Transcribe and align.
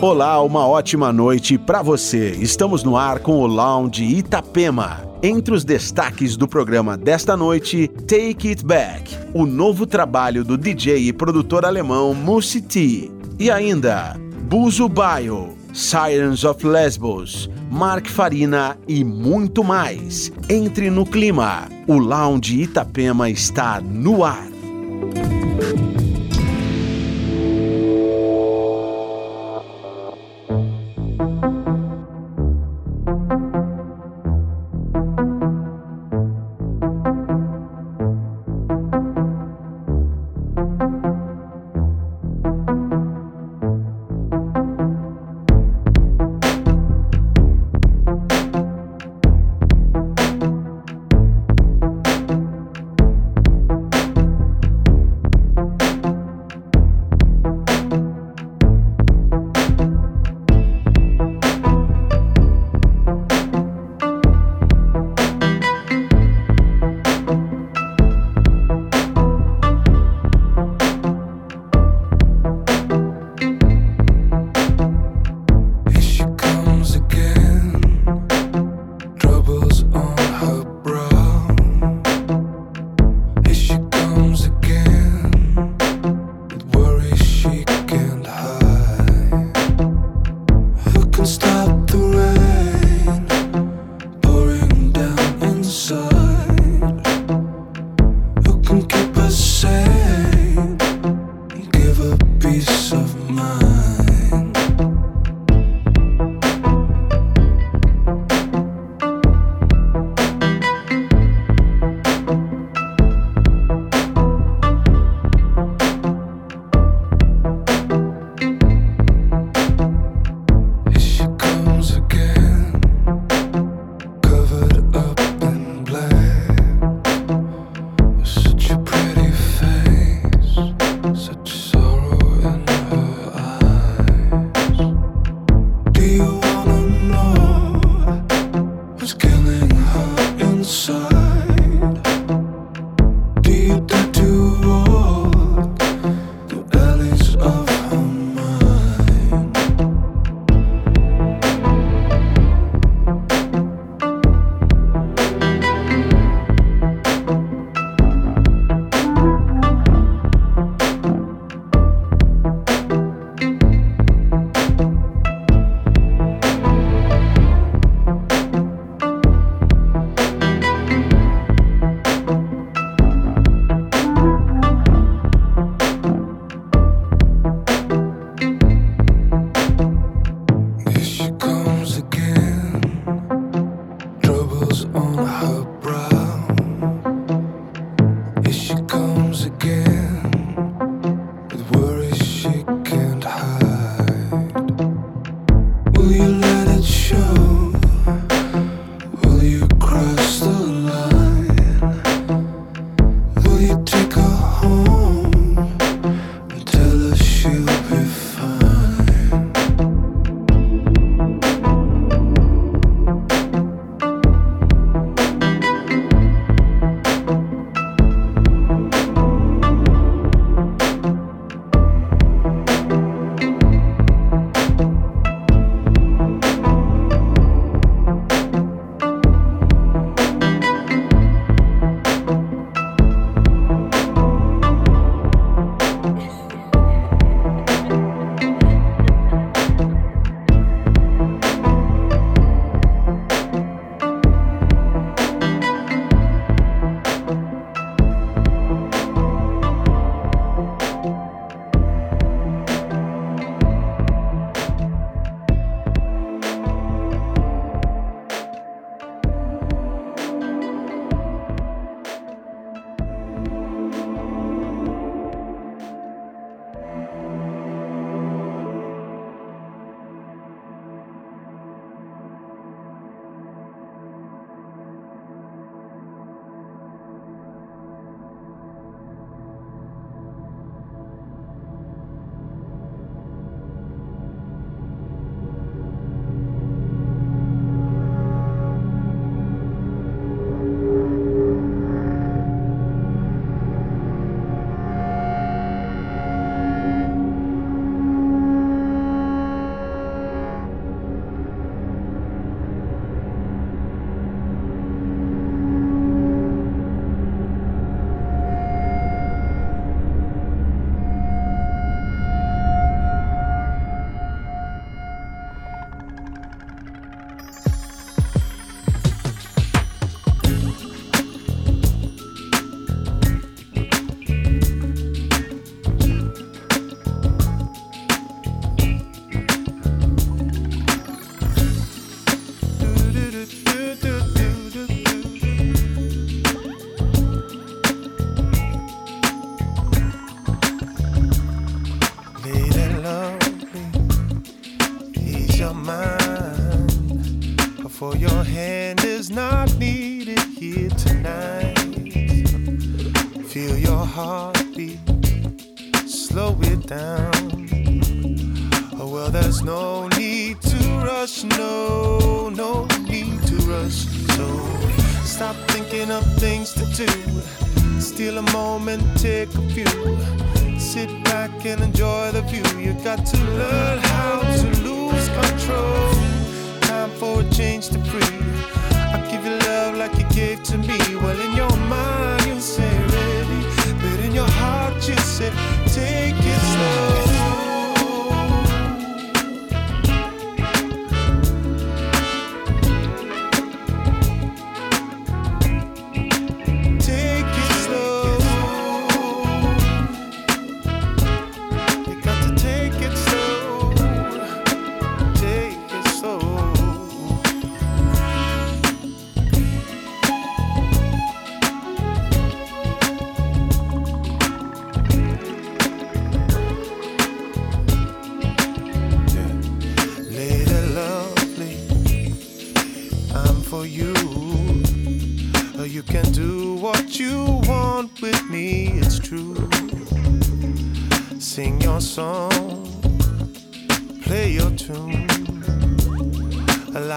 Olá, 0.00 0.40
uma 0.40 0.64
ótima 0.64 1.12
noite 1.12 1.58
para 1.58 1.82
você. 1.82 2.30
Estamos 2.30 2.84
no 2.84 2.96
ar 2.96 3.18
com 3.18 3.40
o 3.40 3.48
Lounge 3.48 4.04
Itapema. 4.04 5.02
Entre 5.20 5.52
os 5.52 5.64
destaques 5.64 6.36
do 6.36 6.46
programa 6.46 6.96
desta 6.96 7.36
noite, 7.36 7.88
Take 8.06 8.50
It 8.50 8.64
Back, 8.64 9.12
o 9.34 9.44
novo 9.44 9.86
trabalho 9.86 10.44
do 10.44 10.56
DJ 10.56 11.08
e 11.08 11.12
produtor 11.12 11.64
alemão 11.64 12.14
Musi 12.14 12.60
T. 12.60 13.10
E 13.40 13.50
ainda, 13.50 14.16
Buzo 14.42 14.88
Bio, 14.88 15.56
Sirens 15.74 16.44
of 16.44 16.64
Lesbos, 16.64 17.50
Mark 17.68 18.06
Farina 18.06 18.78
e 18.86 19.02
muito 19.02 19.64
mais. 19.64 20.30
Entre 20.48 20.90
no 20.90 21.04
clima. 21.04 21.68
O 21.88 21.98
Lounge 21.98 22.62
Itapema 22.62 23.28
está 23.28 23.80
no 23.80 24.22
ar. 24.22 24.57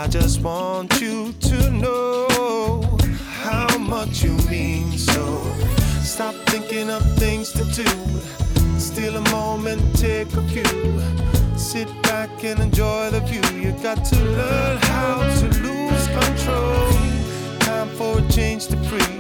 I 0.02 0.08
just 0.08 0.42
want 0.42 1.00
you 1.00 1.32
to 1.32 1.70
know 1.70 2.98
how 3.44 3.78
much 3.78 4.24
you 4.24 4.36
mean. 4.50 4.98
So 4.98 5.44
stop 6.02 6.34
thinking 6.48 6.90
of 6.90 7.04
things 7.20 7.52
to 7.52 7.64
do. 7.66 8.80
Steal 8.80 9.16
a 9.16 9.22
moment, 9.30 9.80
take 9.96 10.34
a 10.34 10.42
cue. 10.48 11.00
Sit 11.56 11.88
back 12.02 12.32
and 12.44 12.60
enjoy 12.60 13.12
the 13.12 13.20
view. 13.20 13.46
You 13.60 13.74
got 13.84 14.04
to 14.06 14.16
learn 14.16 14.78
how 14.78 15.22
to 15.40 15.46
lose 15.62 16.08
control. 16.08 16.90
Time 17.60 17.90
for 17.90 18.18
a 18.18 18.28
change 18.32 18.70
to 18.70 18.78
free. 18.90 19.18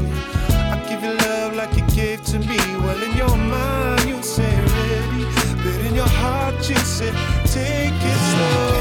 I 0.73 0.83
give 0.89 1.03
you 1.03 1.13
love 1.13 1.53
like 1.53 1.77
you 1.77 1.85
gave 1.95 2.25
to 2.31 2.39
me. 2.39 2.57
Well, 2.81 3.03
in 3.03 3.15
your 3.15 3.37
mind, 3.37 4.05
you 4.09 4.19
say 4.23 4.49
ready, 4.49 5.25
but 5.63 5.85
in 5.85 5.93
your 5.93 6.09
heart, 6.09 6.55
you 6.67 6.77
say 6.77 7.11
take 7.45 7.93
it 7.93 8.19
slow. 8.31 8.80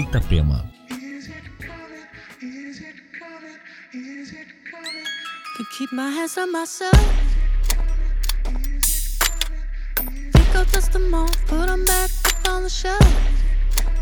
Itapema. 0.00 0.64
Keep 5.76 5.92
my 5.92 6.10
hands 6.10 6.38
on 6.38 6.52
myself. 6.52 7.00
Pick 10.32 10.54
up 10.56 10.70
dust 10.72 10.92
them 10.92 11.14
off, 11.14 11.36
put 11.46 11.68
them 11.68 11.84
back 11.84 12.10
up 12.26 12.48
on 12.48 12.62
the 12.62 12.70
shelf. 12.70 13.00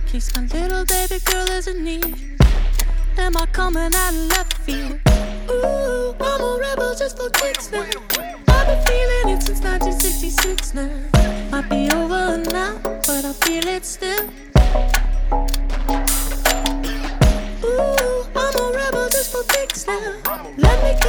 Case 0.06 0.34
my 0.34 0.42
little 0.42 0.84
baby 0.84 1.18
girl 1.24 1.50
as 1.50 1.66
a 1.66 1.74
need. 1.74 2.38
Am 3.16 3.36
I 3.36 3.46
coming 3.46 3.92
out 3.94 4.14
of 4.14 4.26
left 4.34 4.54
field? 4.58 5.00
Ooh, 5.50 6.14
I'm 6.20 6.40
a 6.40 6.58
rebel 6.60 6.94
just 6.94 7.18
for 7.18 7.30
kicks 7.30 7.72
now. 7.72 7.84
I've 8.48 8.66
been 8.66 8.82
feeling 8.86 9.36
it 9.36 9.42
since 9.42 9.60
1966 9.62 10.74
now. 10.74 10.90
Might 11.50 11.68
be 11.68 11.90
over 11.90 12.38
now, 12.52 12.78
but 12.82 13.24
I 13.24 13.32
feel 13.32 13.66
it 13.66 13.84
still. 13.84 14.28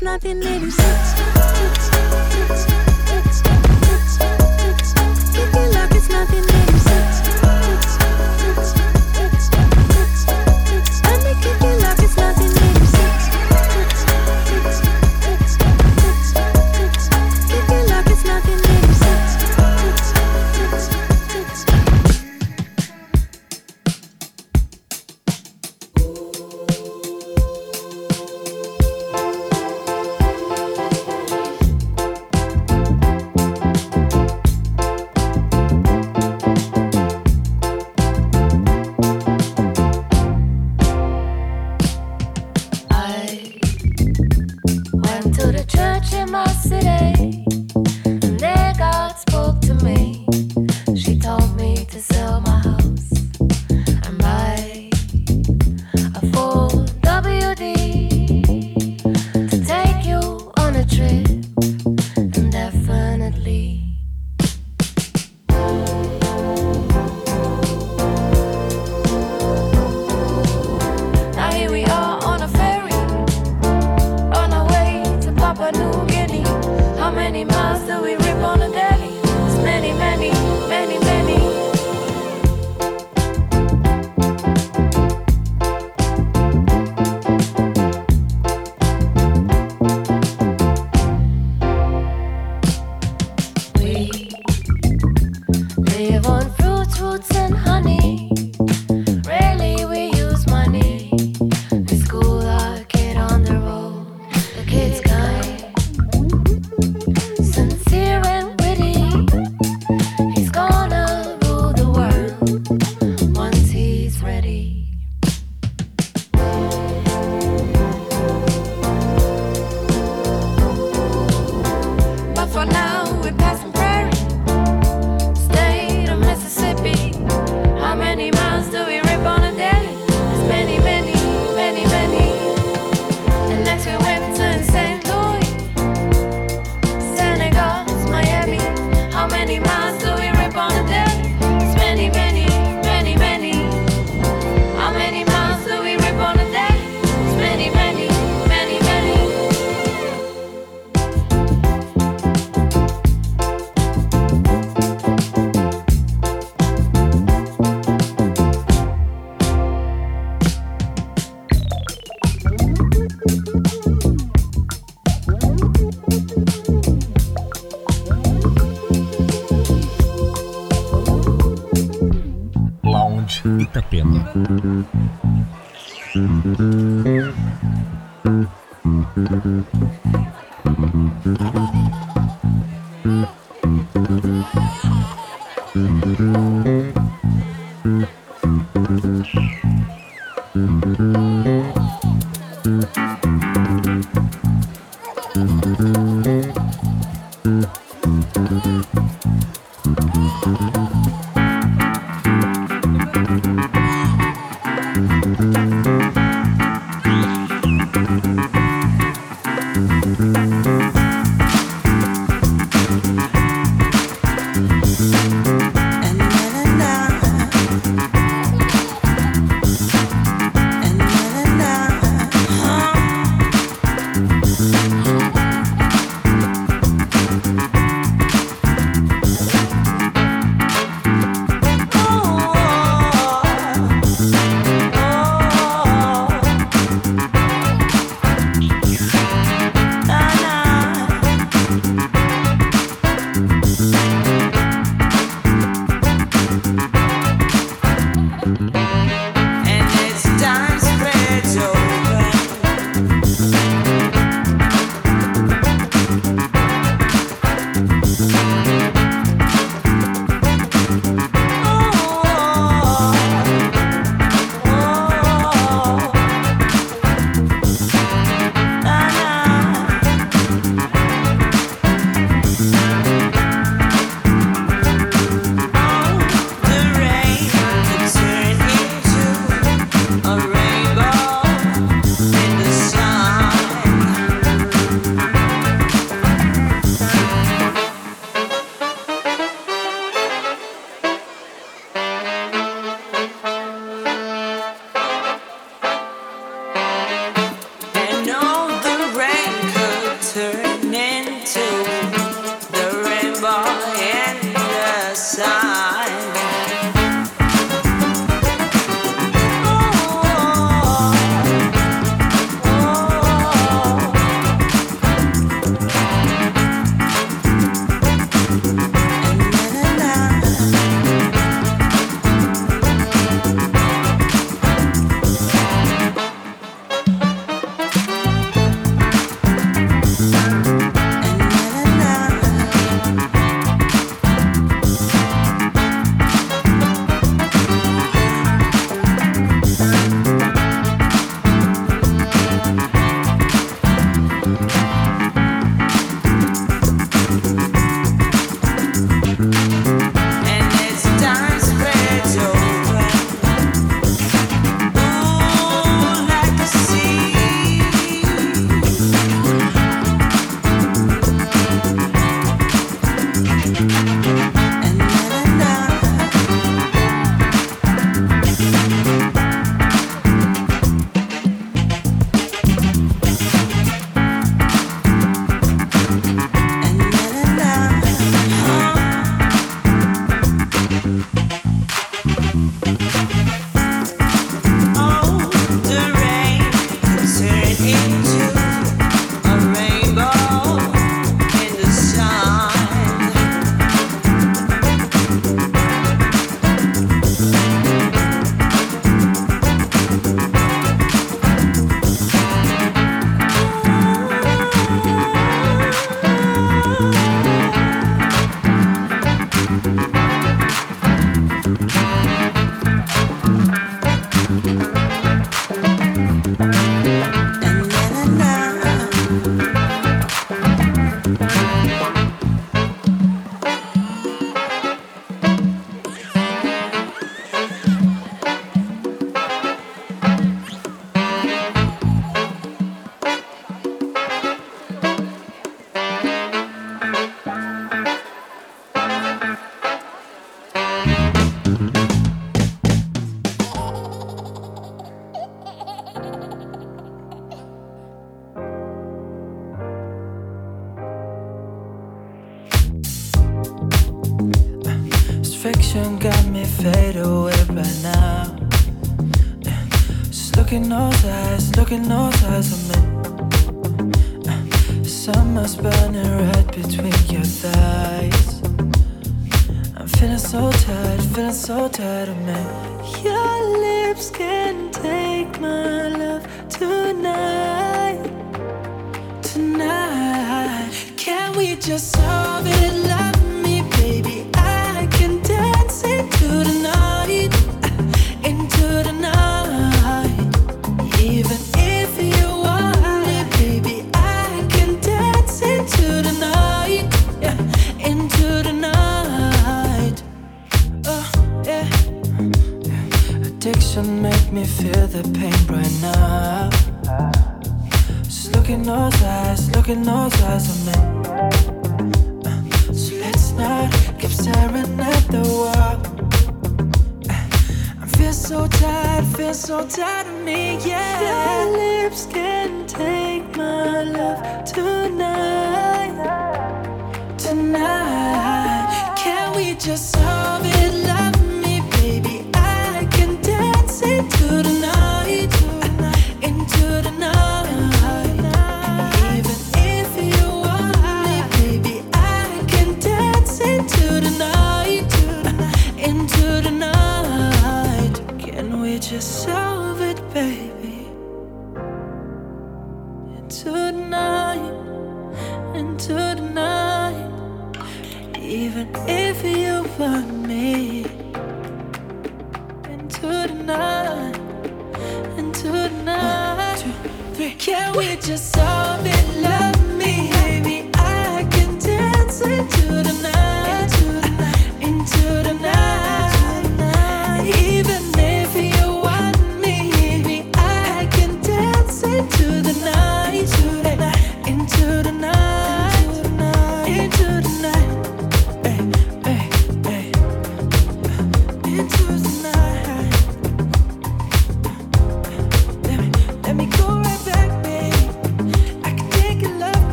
it 0.00 0.04
like 0.04 0.24
it's 0.24 0.32
1986. 0.32 1.21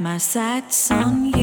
My 0.00 0.16
sights 0.16 0.90
on 0.90 1.26
you. 1.26 1.39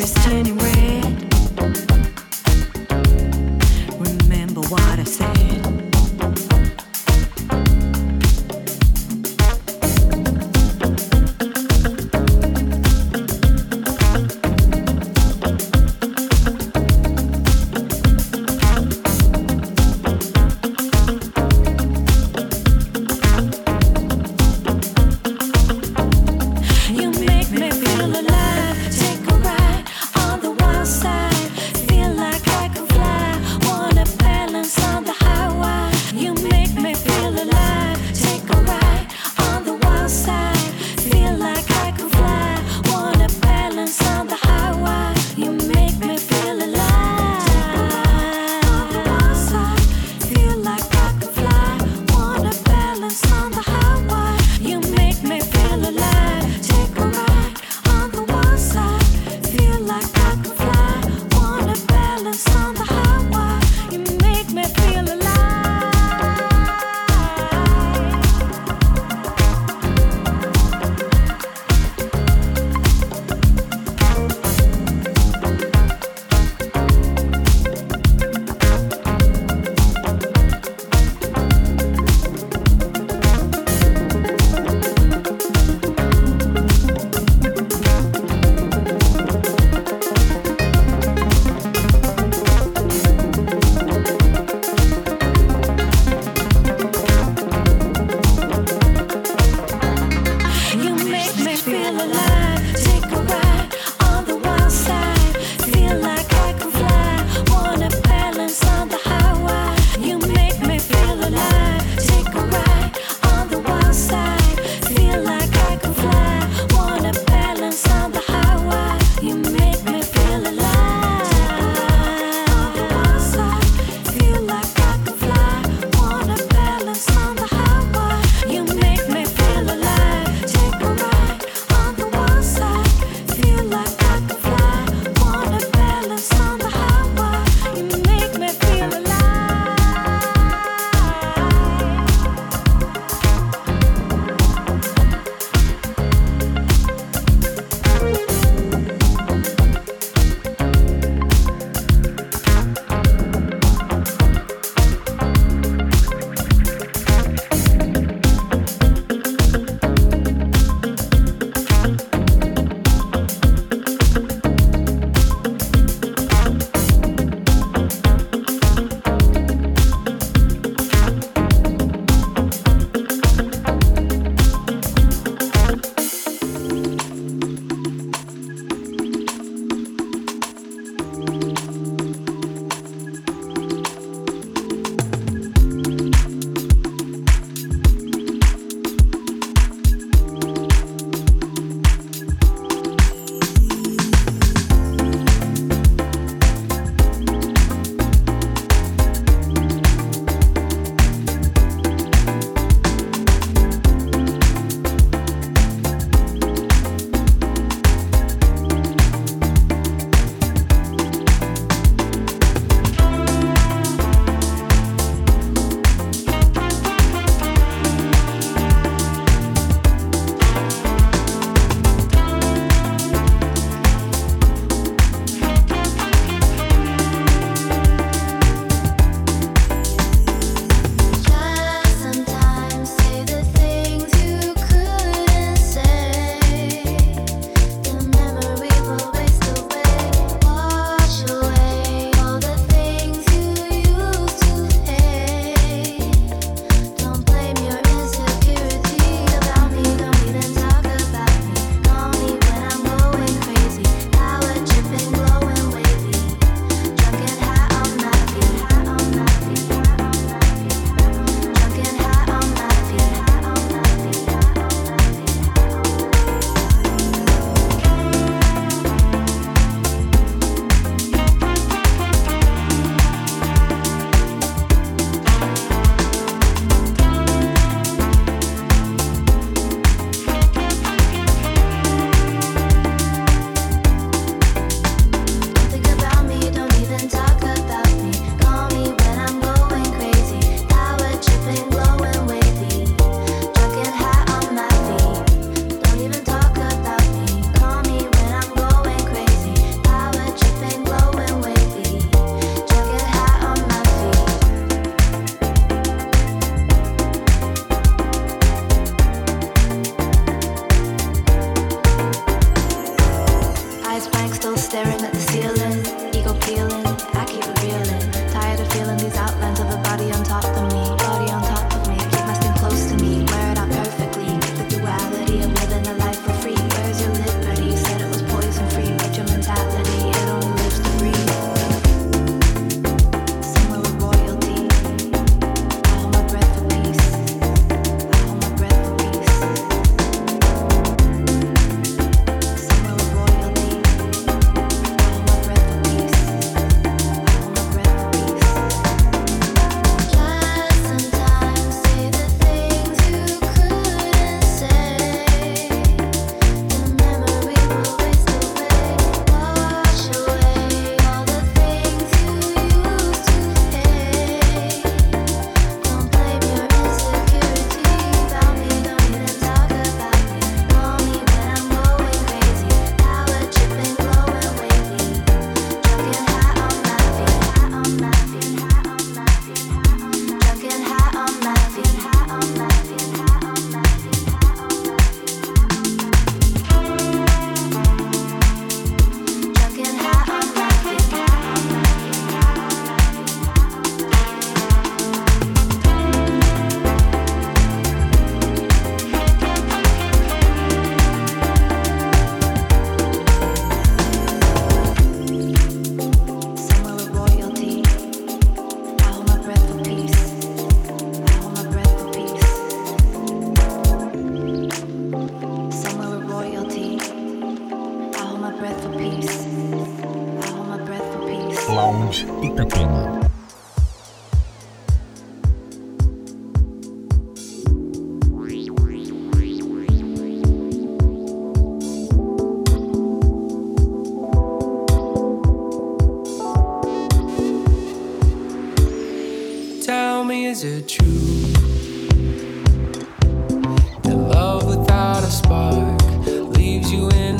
is 0.00 0.12
turning 0.14 0.67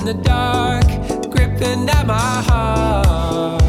the 0.09 0.15
dark, 0.23 0.87
gripping 1.31 1.87
at 1.91 2.07
my 2.07 2.43
heart. 2.49 3.61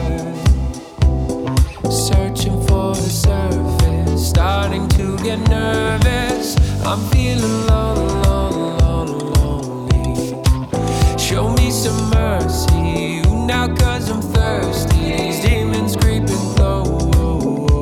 Searching 1.91 2.65
for 2.65 2.95
the 2.95 3.09
surface, 3.09 4.29
starting 4.29 4.87
to 4.89 5.17
get 5.17 5.39
nervous. 5.49 6.55
I'm 6.85 6.99
feeling 7.09 7.43
alone, 7.43 8.23
alone, 8.23 9.33
lonely. 9.33 11.17
Show 11.17 11.49
me 11.55 11.71
some 11.71 12.09
mercy, 12.09 13.21
now 13.45 13.67
cause 13.75 14.09
I'm 14.09 14.21
thirsty. 14.21 15.11
These 15.17 15.41
demons 15.41 15.97
creeping 15.97 16.45
closer, 16.55 17.73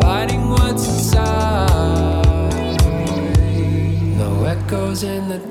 fighting 0.00 0.50
what's 0.50 0.88
inside. 0.88 1.70
No 4.18 4.44
echoes 4.46 5.04
in 5.04 5.28
the 5.28 5.49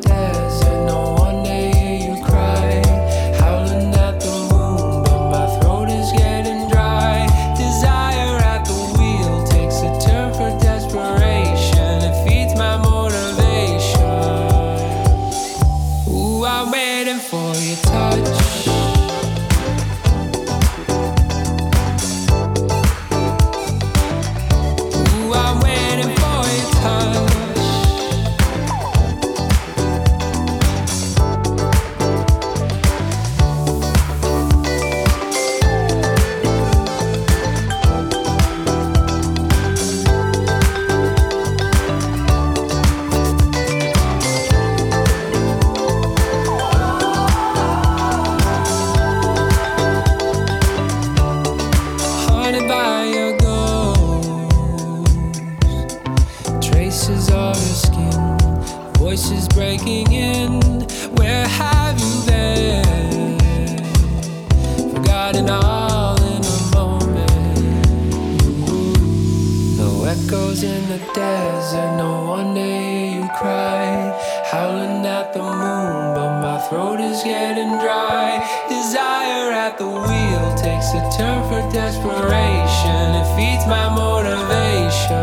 takes 80.91 81.15
a 81.15 81.17
turn 81.17 81.43
for 81.49 81.71
desperation. 81.71 83.15
It 83.15 83.35
feeds 83.35 83.65
my 83.67 83.89
motivation. 83.89 85.15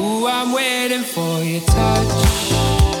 Ooh, 0.00 0.26
I'm 0.26 0.52
waiting 0.52 1.02
for 1.02 1.42
your 1.42 1.60
touch. 1.60 2.91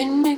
Die. 0.00 0.30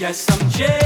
Guess 0.00 0.30
I'm 0.30 0.48
jaded, 0.48 0.79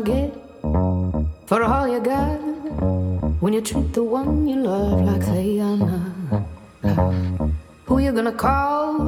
gonna 0.00 0.28
get 0.28 0.34
for 1.46 1.62
all 1.62 1.88
you 1.88 2.00
got? 2.00 2.36
When 3.40 3.52
you 3.52 3.60
treat 3.60 3.92
the 3.92 4.02
one 4.02 4.48
you 4.48 4.56
love 4.56 5.00
like 5.02 5.24
they 5.26 5.60
are 5.60 5.76
not. 5.76 6.42
Who 7.86 7.98
you 7.98 8.12
gonna 8.12 8.32
call 8.32 8.98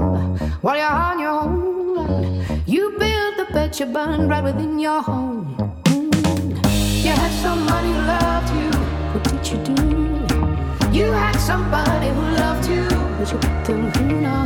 while 0.62 0.76
you're 0.76 0.86
on 0.86 1.18
your 1.18 1.30
own? 1.30 2.62
You 2.66 2.96
build 2.98 3.36
the 3.36 3.46
bed 3.52 3.78
you 3.78 3.86
burn 3.86 4.28
right 4.28 4.42
within 4.42 4.78
your 4.78 5.02
home. 5.02 5.56
Mm. 5.84 7.04
You 7.04 7.12
had 7.12 7.32
somebody 7.42 7.88
who 7.88 8.00
loved 8.14 8.50
you. 8.58 8.70
What 9.12 9.24
did 9.24 9.44
you 9.50 9.58
do? 9.68 10.96
You 10.96 11.12
had 11.12 11.36
somebody 11.36 12.08
who 12.08 12.22
loved 12.42 12.68
you, 12.68 12.88
but 13.18 13.30
you 13.32 13.38
put 13.38 13.64
them 13.64 13.92
through 13.92 14.20
now. 14.20 14.44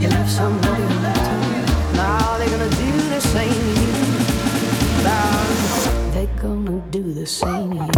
You 0.00 0.08
left 0.08 0.30
somebody 0.30 0.77
same 7.28 7.97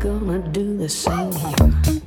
gonna 0.00 0.38
do 0.48 0.78
the 0.78 0.88
same 0.88 1.99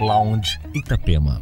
Lounge 0.00 0.60
Itapema. 0.74 1.40